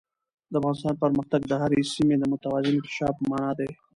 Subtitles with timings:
[0.51, 3.69] د افغانستان پرمختګ د هرې سیمې د متوازن انکشاف په مانا دی.